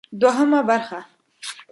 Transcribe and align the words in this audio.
دوهمه 0.19 0.61
برخه: 0.63 1.05